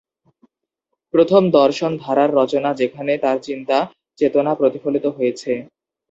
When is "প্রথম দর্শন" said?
1.13-1.91